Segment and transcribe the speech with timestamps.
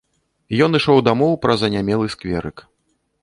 [0.65, 2.57] Ён ішоў дамоў праз анямелы скверык.